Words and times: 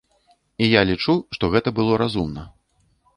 І 0.67 0.69
я 0.69 0.81
лічу, 0.89 1.15
што 1.39 1.49
гэта 1.57 1.69
было 1.81 1.93
разумна. 2.03 2.47